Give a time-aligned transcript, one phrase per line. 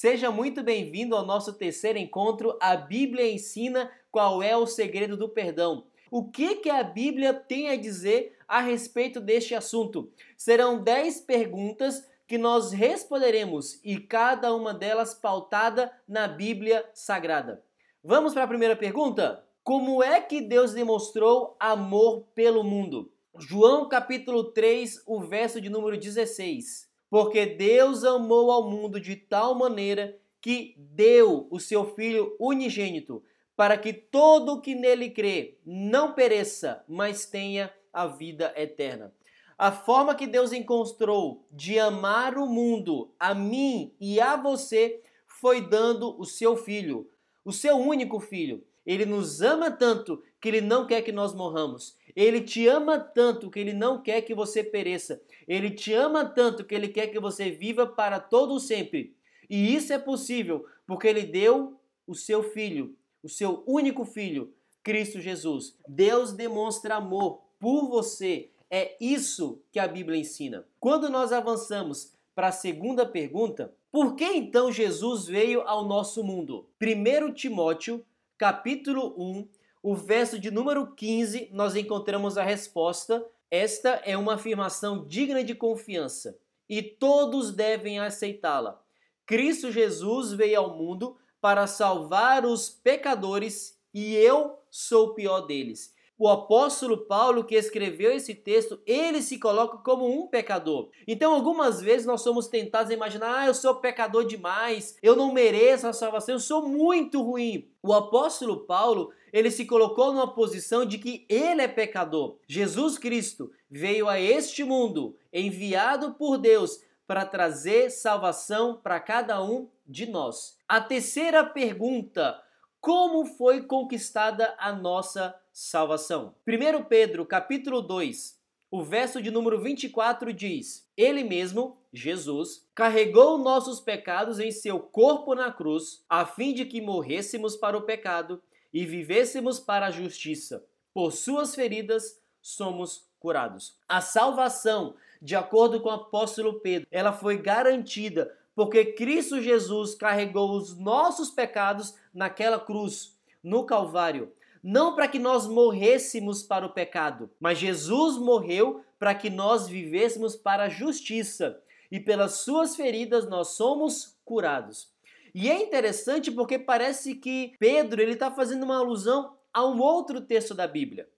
[0.00, 2.56] Seja muito bem-vindo ao nosso terceiro encontro.
[2.60, 5.88] A Bíblia ensina qual é o segredo do perdão.
[6.08, 10.08] O que, que a Bíblia tem a dizer a respeito deste assunto?
[10.36, 17.60] Serão dez perguntas que nós responderemos e cada uma delas pautada na Bíblia Sagrada.
[18.00, 19.44] Vamos para a primeira pergunta?
[19.64, 23.10] Como é que Deus demonstrou amor pelo mundo?
[23.36, 26.87] João capítulo 3, o verso de número 16.
[27.10, 33.22] Porque Deus amou ao mundo de tal maneira que deu o seu Filho unigênito,
[33.56, 39.12] para que todo o que nele crê não pereça, mas tenha a vida eterna.
[39.56, 45.60] A forma que Deus encontrou de amar o mundo, a mim e a você, foi
[45.60, 47.10] dando o seu Filho,
[47.44, 48.64] o seu único Filho.
[48.86, 51.96] Ele nos ama tanto que ele não quer que nós morramos.
[52.14, 55.20] Ele te ama tanto que ele não quer que você pereça.
[55.46, 59.14] Ele te ama tanto que ele quer que você viva para todo sempre.
[59.48, 65.20] E isso é possível porque ele deu o seu filho, o seu único filho, Cristo
[65.20, 65.76] Jesus.
[65.86, 68.50] Deus demonstra amor por você.
[68.70, 70.66] É isso que a Bíblia ensina.
[70.78, 76.66] Quando nós avançamos para a segunda pergunta, por que então Jesus veio ao nosso mundo?
[76.80, 78.04] 1 Timóteo,
[78.36, 79.48] capítulo 1,
[79.88, 83.26] o verso de número 15, nós encontramos a resposta.
[83.50, 88.78] Esta é uma afirmação digna de confiança e todos devem aceitá-la.
[89.24, 95.96] Cristo Jesus veio ao mundo para salvar os pecadores e eu sou o pior deles
[96.18, 100.90] o apóstolo Paulo que escreveu esse texto, ele se coloca como um pecador.
[101.06, 105.32] Então, algumas vezes nós somos tentados a imaginar: ah, eu sou pecador demais, eu não
[105.32, 107.70] mereço a salvação, eu sou muito ruim.
[107.80, 112.38] O apóstolo Paulo, ele se colocou numa posição de que ele é pecador.
[112.46, 119.68] Jesus Cristo veio a este mundo, enviado por Deus, para trazer salvação para cada um
[119.86, 120.58] de nós.
[120.68, 122.40] A terceira pergunta:
[122.80, 126.34] como foi conquistada a nossa salvação.
[126.46, 128.38] 1 Pedro, capítulo 2,
[128.70, 135.34] o verso de número 24 diz: Ele mesmo, Jesus, carregou nossos pecados em seu corpo
[135.34, 138.42] na cruz, a fim de que morrêssemos para o pecado
[138.72, 140.64] e vivêssemos para a justiça.
[140.92, 143.76] Por suas feridas somos curados.
[143.88, 150.56] A salvação, de acordo com o apóstolo Pedro, ela foi garantida porque Cristo Jesus carregou
[150.56, 157.30] os nossos pecados naquela cruz, no Calvário não para que nós morrêssemos para o pecado,
[157.40, 163.48] mas Jesus morreu para que nós vivêssemos para a justiça, e pelas suas feridas nós
[163.48, 164.92] somos curados.
[165.40, 170.20] E é interessante porque parece que Pedro ele está fazendo uma alusão a um outro
[170.20, 171.08] texto da Bíblia,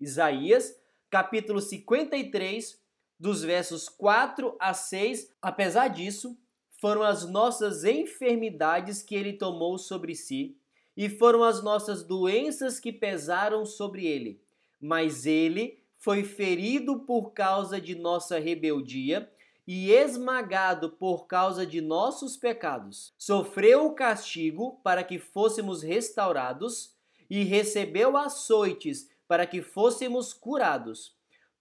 [0.00, 0.74] Isaías,
[1.08, 2.76] capítulo 53,
[3.20, 5.32] dos versos 4 a 6.
[5.40, 6.36] Apesar disso,
[6.80, 10.58] foram as nossas enfermidades que ele tomou sobre si
[10.96, 14.42] e foram as nossas doenças que pesaram sobre ele.
[14.80, 19.30] Mas ele foi ferido por causa de nossa rebeldia
[19.70, 23.12] e esmagado por causa de nossos pecados.
[23.18, 26.94] Sofreu o castigo para que fôssemos restaurados
[27.28, 31.14] e recebeu açoites para que fôssemos curados.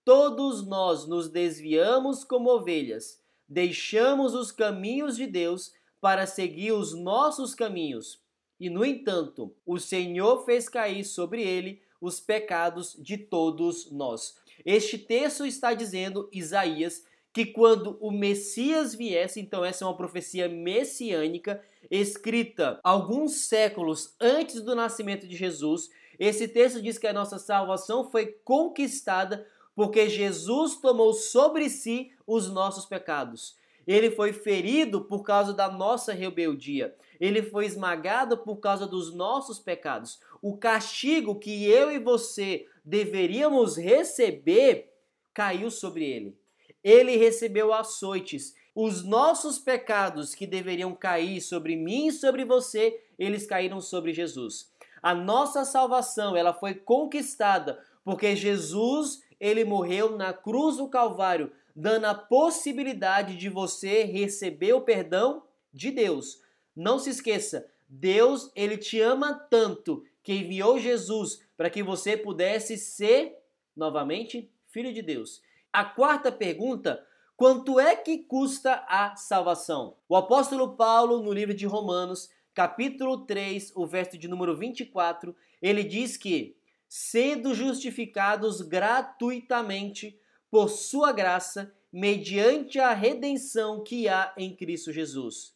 [0.06, 7.54] Todos nós nos desviamos como ovelhas, deixamos os caminhos de Deus para seguir os nossos
[7.54, 8.22] caminhos.
[8.58, 14.38] E, no entanto, o Senhor fez cair sobre ele os pecados de todos nós.
[14.64, 17.04] Este texto está dizendo, Isaías,
[17.38, 24.60] que quando o Messias viesse, então essa é uma profecia messiânica escrita alguns séculos antes
[24.60, 25.92] do nascimento de Jesus.
[26.18, 32.52] Esse texto diz que a nossa salvação foi conquistada porque Jesus tomou sobre si os
[32.52, 33.56] nossos pecados.
[33.86, 36.96] Ele foi ferido por causa da nossa rebeldia.
[37.20, 40.20] Ele foi esmagado por causa dos nossos pecados.
[40.42, 44.92] O castigo que eu e você deveríamos receber
[45.36, 46.47] caiu sobre ele.
[46.88, 48.56] Ele recebeu açoites.
[48.74, 54.72] Os nossos pecados que deveriam cair sobre mim e sobre você, eles caíram sobre Jesus.
[55.04, 62.06] A nossa salvação, ela foi conquistada porque Jesus, ele morreu na cruz do Calvário dando
[62.06, 65.44] a possibilidade de você receber o perdão
[65.74, 66.42] de Deus.
[66.74, 72.78] Não se esqueça, Deus, ele te ama tanto que enviou Jesus para que você pudesse
[72.78, 73.38] ser
[73.76, 75.42] novamente filho de Deus.
[75.78, 79.96] A quarta pergunta, quanto é que custa a salvação?
[80.10, 85.84] O apóstolo Paulo, no livro de Romanos, capítulo 3, o verso de número 24, ele
[85.84, 86.58] diz que
[86.90, 90.20] sendo justificados gratuitamente
[90.50, 95.54] por sua graça, mediante a redenção que há em Cristo Jesus.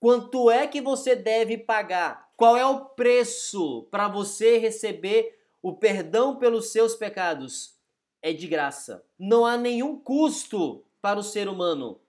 [0.00, 2.30] Quanto é que você deve pagar?
[2.38, 7.77] Qual é o preço para você receber o perdão pelos seus pecados?
[8.20, 9.04] É de graça.
[9.18, 12.00] Não há nenhum custo para o ser humano,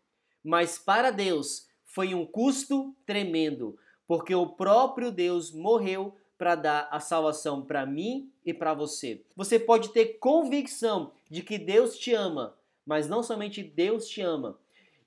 [0.44, 3.78] mas para Deus foi um custo tremendo,
[4.08, 9.24] porque o próprio Deus morreu para dar a salvação para mim e para você.
[9.36, 14.58] Você pode ter convicção de que Deus te ama, mas não somente Deus te ama.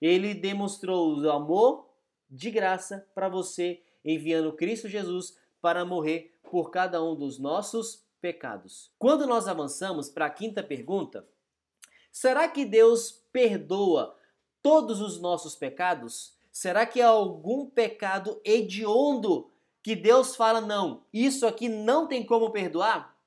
[0.00, 1.88] Ele demonstrou o amor
[2.30, 8.90] de graça para você, enviando Cristo Jesus para morrer por cada um dos nossos pecados.
[8.98, 11.26] Quando nós avançamos para a quinta pergunta,
[12.12, 14.16] será que Deus perdoa
[14.62, 16.34] todos os nossos pecados?
[16.52, 19.50] Será que há algum pecado hediondo
[19.82, 23.18] que Deus fala não, isso aqui não tem como perdoar?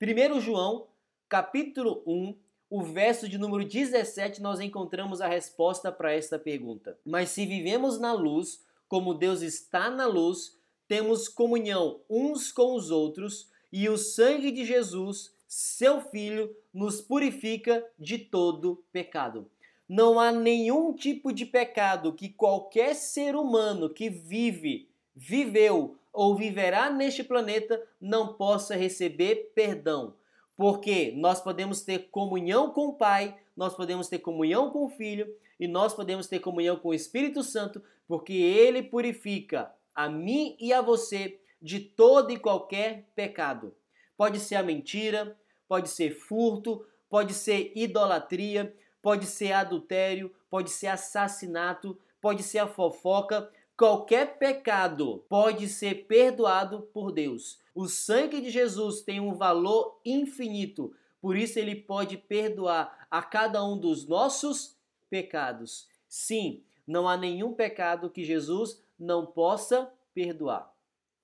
[0.00, 0.88] 1 João,
[1.28, 2.36] capítulo 1,
[2.68, 6.98] o verso de número 17, nós encontramos a resposta para esta pergunta.
[7.04, 12.90] Mas se vivemos na luz, como Deus está na luz, temos comunhão uns com os
[12.90, 19.50] outros, e o sangue de Jesus, seu Filho, nos purifica de todo pecado.
[19.88, 26.90] Não há nenhum tipo de pecado que qualquer ser humano que vive, viveu ou viverá
[26.90, 30.14] neste planeta não possa receber perdão.
[30.56, 35.34] Porque nós podemos ter comunhão com o Pai, nós podemos ter comunhão com o Filho
[35.58, 40.72] e nós podemos ter comunhão com o Espírito Santo, porque ele purifica a mim e
[40.72, 43.74] a você de todo e qualquer pecado.
[44.16, 45.38] Pode ser a mentira,
[45.68, 52.66] pode ser furto, pode ser idolatria, pode ser adultério, pode ser assassinato, pode ser a
[52.66, 53.50] fofoca,
[53.82, 57.58] Qualquer pecado pode ser perdoado por Deus.
[57.74, 63.64] O sangue de Jesus tem um valor infinito, por isso ele pode perdoar a cada
[63.64, 64.76] um dos nossos
[65.10, 65.88] pecados.
[66.06, 70.71] Sim, não há nenhum pecado que Jesus não possa perdoar.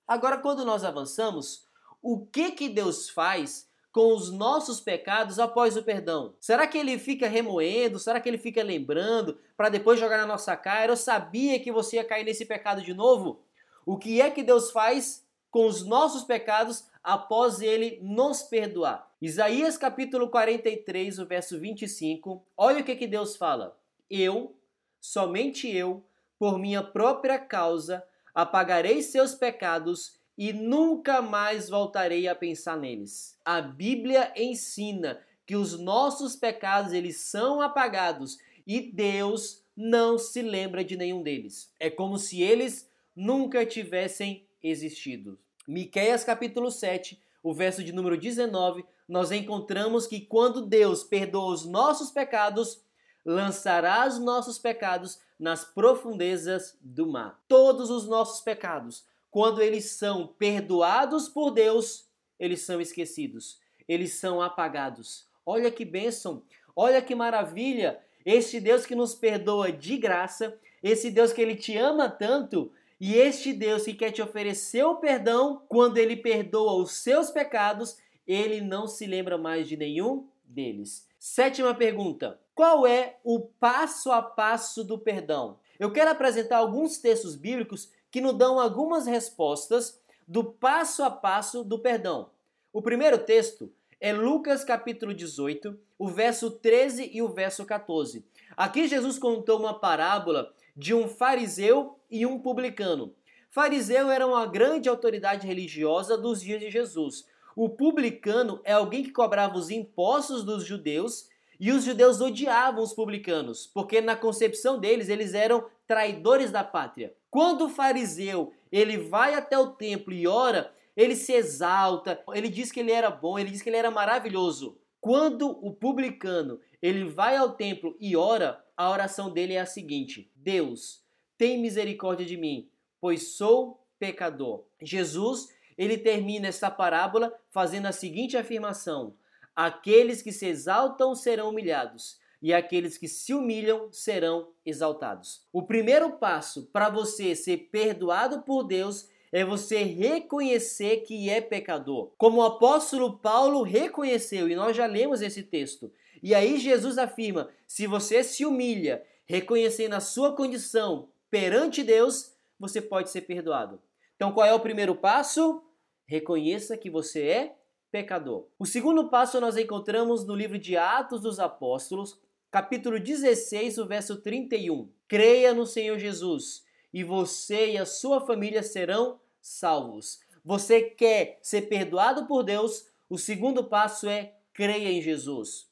[0.09, 1.67] Agora, quando nós avançamos,
[2.01, 6.33] o que que Deus faz com os nossos pecados após o perdão?
[6.39, 7.99] Será que ele fica remoendo?
[7.99, 10.91] Será que ele fica lembrando para depois jogar na nossa cara?
[10.91, 13.43] Eu sabia que você ia cair nesse pecado de novo?
[13.85, 19.07] O que é que Deus faz com os nossos pecados após ele nos perdoar?
[19.21, 22.43] Isaías capítulo 43, o verso 25.
[22.57, 23.77] Olha o que que Deus fala:
[24.09, 24.55] Eu,
[24.99, 26.03] somente eu,
[26.39, 28.03] por minha própria causa,
[28.33, 33.37] apagarei seus pecados e nunca mais voltarei a pensar neles.
[33.43, 40.83] A Bíblia ensina que os nossos pecados eles são apagados e Deus não se lembra
[40.83, 41.73] de nenhum deles.
[41.79, 45.37] É como se eles nunca tivessem existido.
[45.67, 51.65] Miqueias capítulo 7, o verso de número 19, nós encontramos que quando Deus perdoa os
[51.65, 52.81] nossos pecados,
[53.25, 57.41] lançará os nossos pecados nas profundezas do mar.
[57.47, 62.07] Todos os nossos pecados quando eles são perdoados por Deus,
[62.39, 65.27] eles são esquecidos, eles são apagados.
[65.45, 66.43] Olha que bênção,
[66.75, 67.99] olha que maravilha!
[68.25, 73.15] Este Deus que nos perdoa de graça, esse Deus que ele te ama tanto, e
[73.15, 77.97] este Deus que quer te oferecer o perdão, quando ele perdoa os seus pecados,
[78.27, 81.07] ele não se lembra mais de nenhum deles.
[81.19, 85.59] Sétima pergunta: qual é o passo a passo do perdão?
[85.77, 91.61] Eu quero apresentar alguns textos bíblicos que nos dão algumas respostas do passo a passo
[91.61, 92.29] do perdão.
[92.71, 98.25] O primeiro texto é Lucas capítulo 18, o verso 13 e o verso 14.
[98.55, 103.13] Aqui Jesus contou uma parábola de um fariseu e um publicano.
[103.49, 107.25] Fariseu era uma grande autoridade religiosa dos dias de Jesus.
[107.55, 111.29] O publicano é alguém que cobrava os impostos dos judeus
[111.59, 117.13] e os judeus odiavam os publicanos, porque na concepção deles eles eram traidores da pátria.
[117.29, 122.71] Quando o fariseu ele vai até o templo e ora, ele se exalta, ele diz
[122.71, 124.77] que ele era bom, ele diz que ele era maravilhoso.
[125.01, 130.31] Quando o publicano ele vai ao templo e ora, a oração dele é a seguinte:
[130.35, 131.03] Deus,
[131.37, 132.69] tem misericórdia de mim,
[133.01, 134.65] pois sou pecador.
[134.81, 135.49] Jesus,
[135.79, 139.15] ele termina essa parábola fazendo a seguinte afirmação:
[139.55, 145.47] Aqueles que se exaltam serão humilhados, e aqueles que se humilham serão exaltados.
[145.53, 152.11] O primeiro passo para você ser perdoado por Deus é você reconhecer que é pecador.
[152.17, 155.89] Como o apóstolo Paulo reconheceu, e nós já lemos esse texto.
[156.21, 162.81] E aí Jesus afirma: se você se humilha, reconhecendo a sua condição perante Deus, você
[162.81, 163.81] pode ser perdoado.
[164.17, 165.63] Então, qual é o primeiro passo?
[166.09, 167.55] Reconheça que você é
[167.91, 168.47] pecador.
[168.57, 174.19] O segundo passo nós encontramos no livro de Atos dos Apóstolos, capítulo 16, o verso
[174.19, 174.89] 31.
[175.07, 180.19] Creia no Senhor Jesus e você e a sua família serão salvos.
[180.43, 182.87] Você quer ser perdoado por Deus?
[183.07, 185.69] O segundo passo é creia em Jesus.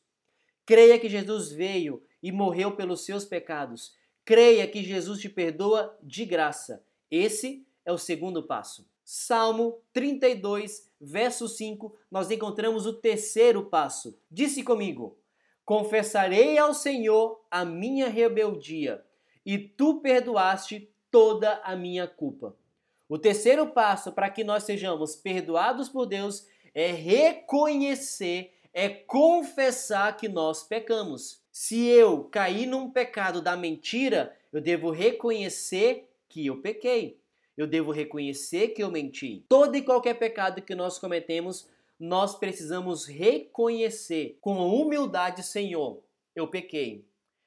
[0.67, 3.96] Creia que Jesus veio e morreu pelos seus pecados.
[4.24, 6.86] Creia que Jesus te perdoa de graça.
[7.10, 8.86] Esse é o segundo passo.
[9.10, 14.20] Salmo 32, verso 5, nós encontramos o terceiro passo.
[14.30, 15.18] Disse comigo:
[15.64, 19.02] Confessarei ao Senhor a minha rebeldia,
[19.46, 22.54] e tu perdoaste toda a minha culpa.
[23.08, 26.46] O terceiro passo para que nós sejamos perdoados por Deus
[26.76, 31.42] é reconhecer, é confessar que nós pecamos.
[31.50, 37.22] Se eu cair num pecado da mentira, eu devo reconhecer que eu pequei.
[37.58, 39.44] Eu devo reconhecer que eu menti.
[39.50, 41.68] Todo e qualquer pecado que nós cometemos,
[42.00, 46.04] nós precisamos reconhecer com humildade, Senhor,
[46.36, 47.04] eu pequei.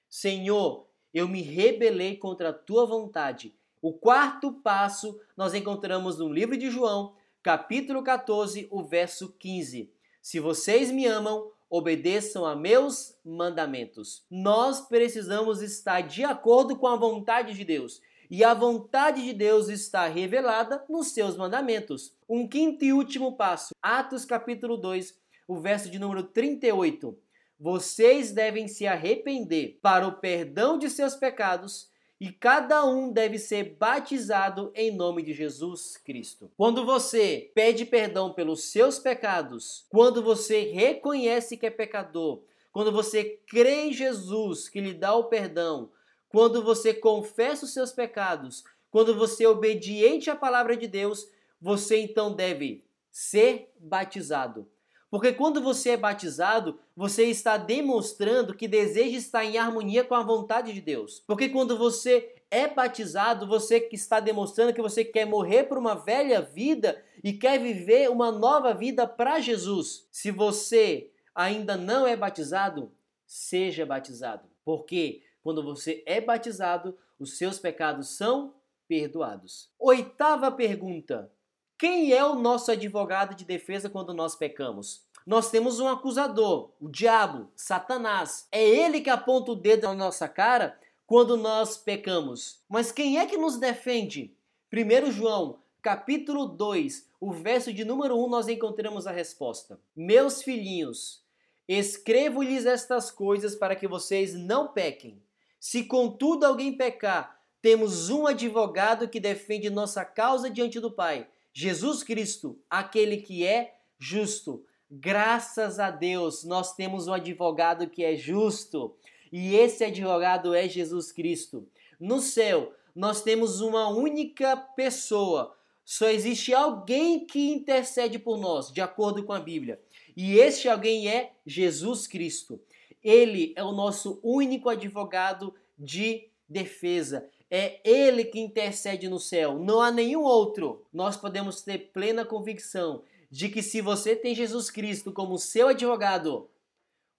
[0.09, 3.55] Senhor, eu me rebelei contra a tua vontade.
[3.81, 9.91] O quarto passo nós encontramos no livro de João, capítulo 14, o verso 15.
[10.21, 14.25] Se vocês me amam, obedeçam a meus mandamentos.
[14.29, 18.03] Nós precisamos estar de acordo com a vontade de Deus.
[18.31, 22.15] E a vontade de Deus está revelada nos seus mandamentos.
[22.29, 25.19] Um quinto e último passo, Atos capítulo 2,
[25.49, 27.19] o verso de número 38.
[27.59, 33.77] Vocês devem se arrepender para o perdão de seus pecados e cada um deve ser
[33.77, 36.53] batizado em nome de Jesus Cristo.
[36.57, 43.41] Quando você pede perdão pelos seus pecados, quando você reconhece que é pecador, quando você
[43.49, 45.91] crê em Jesus que lhe dá o perdão,
[46.31, 51.29] quando você confessa os seus pecados, quando você é obediente à palavra de Deus,
[51.61, 54.67] você então deve ser batizado.
[55.11, 60.23] Porque quando você é batizado, você está demonstrando que deseja estar em harmonia com a
[60.23, 61.21] vontade de Deus.
[61.27, 66.41] Porque quando você é batizado, você está demonstrando que você quer morrer por uma velha
[66.41, 70.07] vida e quer viver uma nova vida para Jesus.
[70.13, 72.93] Se você ainda não é batizado,
[73.27, 74.49] seja batizado.
[74.65, 78.55] Porque quando você é batizado, os seus pecados são
[78.89, 79.71] perdoados.
[79.79, 81.31] Oitava pergunta:
[81.79, 85.09] quem é o nosso advogado de defesa quando nós pecamos?
[85.27, 88.49] Nós temos um acusador, o diabo, Satanás.
[88.51, 92.63] É ele que aponta o dedo na nossa cara quando nós pecamos.
[92.69, 94.35] Mas quem é que nos defende?
[94.73, 99.81] 1 João, capítulo 2, o verso de número 1, nós encontramos a resposta.
[99.95, 101.25] Meus filhinhos,
[101.69, 105.23] escrevo-lhes estas coisas para que vocês não pequem.
[105.61, 112.03] Se contudo alguém pecar, temos um advogado que defende nossa causa diante do Pai Jesus
[112.03, 114.65] Cristo, aquele que é justo.
[114.91, 118.97] Graças a Deus, nós temos um advogado que é justo,
[119.31, 121.69] e esse advogado é Jesus Cristo.
[121.99, 125.57] No céu, nós temos uma única pessoa.
[125.85, 129.81] Só existe alguém que intercede por nós, de acordo com a Bíblia.
[130.17, 132.61] E este alguém é Jesus Cristo.
[133.03, 137.29] Ele é o nosso único advogado de defesa.
[137.51, 140.87] É Ele que intercede no céu, não há nenhum outro.
[140.93, 146.49] Nós podemos ter plena convicção de que se você tem Jesus Cristo como seu advogado,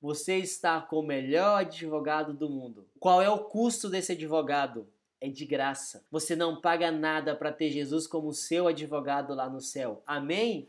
[0.01, 2.88] você está com o melhor advogado do mundo.
[3.00, 4.88] Qual é o custo desse advogado?
[5.21, 6.03] É de graça.
[6.09, 10.01] Você não paga nada para ter Jesus como seu advogado lá no céu.
[10.05, 10.67] Amém?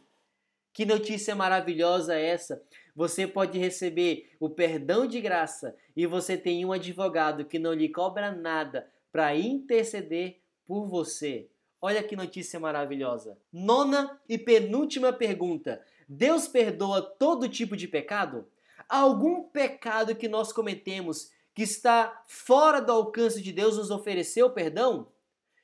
[0.73, 2.63] Que notícia maravilhosa é essa!
[2.95, 7.89] Você pode receber o perdão de graça e você tem um advogado que não lhe
[7.89, 11.49] cobra nada para interceder por você.
[11.81, 13.37] Olha que notícia maravilhosa.
[13.53, 18.47] Nona e penúltima pergunta: Deus perdoa todo tipo de pecado?
[18.89, 24.51] Algum pecado que nós cometemos que está fora do alcance de Deus nos oferecer o
[24.51, 25.09] perdão?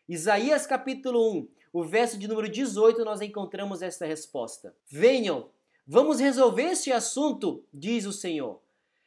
[0.09, 4.75] Isaías capítulo 1, o verso de número 18, nós encontramos esta resposta.
[4.89, 5.51] Venham,
[5.87, 8.61] vamos resolver este assunto, diz o Senhor.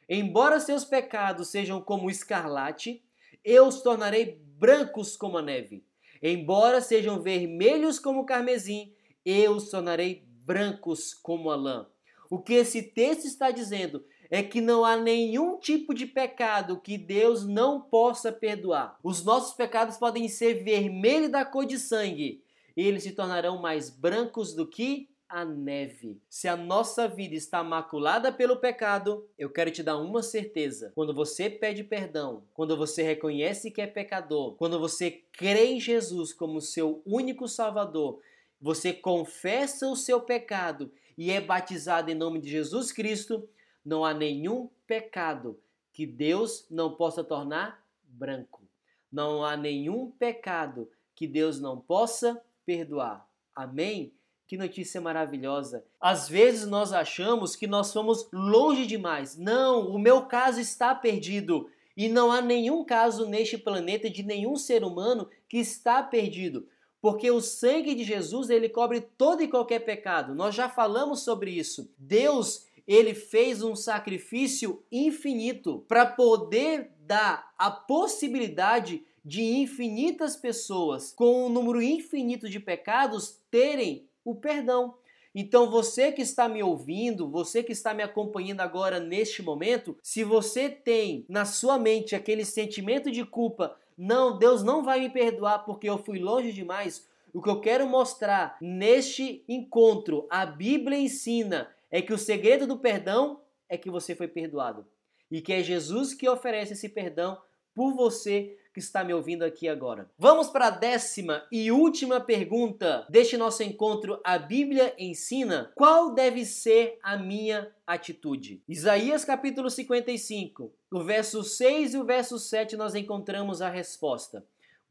[0.08, 3.02] Embora seus pecados sejam como escarlate,
[3.44, 5.84] eu os tornarei brancos como a neve.
[6.22, 8.92] Embora sejam vermelhos como o carmesim,
[9.24, 11.86] eu os tornarei brancos como a lã.
[12.30, 16.96] O que esse texto está dizendo é que não há nenhum tipo de pecado que
[16.96, 18.98] Deus não possa perdoar.
[19.02, 22.41] Os nossos pecados podem ser vermelhos da cor de sangue,
[22.76, 26.20] eles se tornarão mais brancos do que a neve.
[26.28, 30.92] Se a nossa vida está maculada pelo pecado, eu quero te dar uma certeza.
[30.94, 36.34] Quando você pede perdão, quando você reconhece que é pecador, quando você crê em Jesus
[36.34, 38.20] como seu único Salvador,
[38.60, 43.48] você confessa o seu pecado e é batizado em nome de Jesus Cristo,
[43.82, 45.58] não há nenhum pecado
[45.94, 48.62] que Deus não possa tornar branco.
[49.10, 53.26] Não há nenhum pecado que Deus não possa perdoar.
[53.54, 54.12] Amém?
[54.46, 55.84] Que notícia maravilhosa.
[56.00, 59.36] Às vezes nós achamos que nós fomos longe demais.
[59.36, 61.70] Não, o meu caso está perdido.
[61.96, 66.66] E não há nenhum caso neste planeta de nenhum ser humano que está perdido.
[67.00, 70.34] Porque o sangue de Jesus, ele cobre todo e qualquer pecado.
[70.34, 71.90] Nós já falamos sobre isso.
[71.98, 81.46] Deus, ele fez um sacrifício infinito para poder dar a possibilidade de infinitas pessoas com
[81.46, 84.94] um número infinito de pecados terem o perdão.
[85.34, 90.22] Então, você que está me ouvindo, você que está me acompanhando agora neste momento, se
[90.22, 95.60] você tem na sua mente aquele sentimento de culpa, não, Deus não vai me perdoar
[95.60, 97.08] porque eu fui longe demais.
[97.32, 102.78] O que eu quero mostrar neste encontro, a Bíblia ensina é que o segredo do
[102.78, 104.86] perdão é que você foi perdoado
[105.30, 107.40] e que é Jesus que oferece esse perdão
[107.74, 110.10] por você que está me ouvindo aqui agora.
[110.18, 114.18] Vamos para a décima e última pergunta deste nosso encontro.
[114.24, 118.62] A Bíblia ensina qual deve ser a minha atitude.
[118.66, 124.44] Isaías capítulo 55, o verso 6 e o verso 7 nós encontramos a resposta.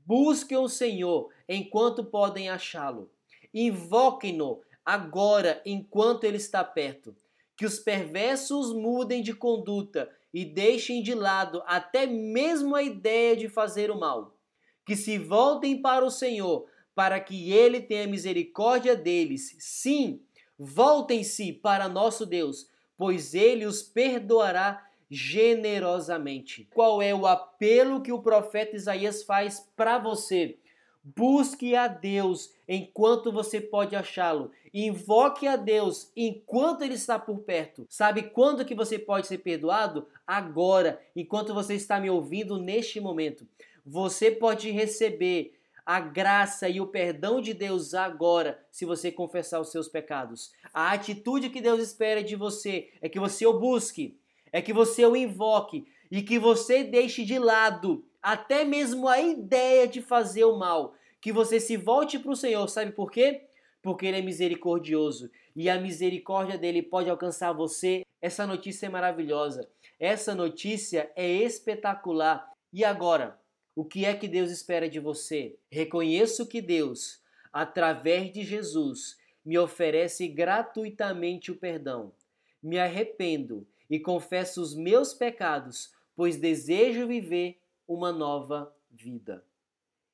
[0.05, 3.09] Busquem o Senhor enquanto podem achá-lo.
[3.53, 7.15] Invoquem-no agora enquanto ele está perto.
[7.55, 13.49] Que os perversos mudem de conduta e deixem de lado até mesmo a ideia de
[13.49, 14.37] fazer o mal.
[14.85, 19.55] Que se voltem para o Senhor, para que ele tenha misericórdia deles.
[19.59, 20.21] Sim,
[20.57, 26.69] voltem-se para nosso Deus, pois ele os perdoará generosamente.
[26.73, 30.57] Qual é o apelo que o profeta Isaías faz para você?
[31.03, 34.51] Busque a Deus enquanto você pode achá-lo.
[34.71, 37.87] Invoque a Deus enquanto ele está por perto.
[37.89, 40.07] Sabe quando que você pode ser perdoado?
[40.27, 43.47] Agora, enquanto você está me ouvindo neste momento.
[43.83, 45.53] Você pode receber
[45.83, 50.53] a graça e o perdão de Deus agora, se você confessar os seus pecados.
[50.73, 54.17] A atitude que Deus espera de você é que você o busque,
[54.51, 59.87] é que você o invoque e que você deixe de lado até mesmo a ideia
[59.87, 60.93] de fazer o mal.
[61.19, 63.45] Que você se volte para o Senhor, sabe por quê?
[63.81, 68.05] Porque Ele é misericordioso e a misericórdia dele pode alcançar você.
[68.21, 69.67] Essa notícia é maravilhosa,
[69.99, 72.51] essa notícia é espetacular.
[72.71, 73.39] E agora,
[73.75, 75.57] o que é que Deus espera de você?
[75.71, 82.13] Reconheço que Deus, através de Jesus, me oferece gratuitamente o perdão.
[82.61, 87.60] Me arrependo e confesso os meus pecados, pois desejo viver
[87.93, 89.45] uma nova vida.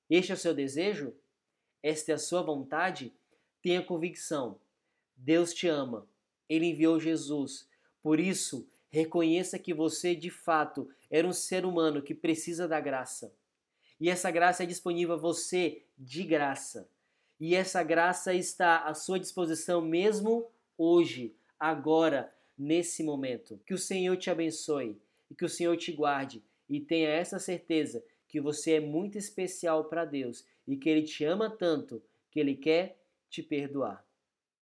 [0.09, 1.13] Este é o seu desejo?
[1.83, 3.13] Esta é a sua vontade?
[3.61, 4.59] Tenha convicção.
[5.15, 6.07] Deus te ama.
[6.49, 7.69] Ele enviou Jesus.
[8.01, 13.31] Por isso, reconheça que você de fato era um ser humano que precisa da graça.
[13.99, 16.89] E essa graça é disponível a você de graça.
[17.39, 23.59] E essa graça está à sua disposição mesmo hoje, agora, nesse momento.
[23.67, 28.03] Que o Senhor te abençoe e que o Senhor te guarde e tenha essa certeza
[28.27, 32.55] que você é muito especial para Deus e que Ele te ama tanto que Ele
[32.55, 32.99] quer
[33.29, 34.06] te perdoar.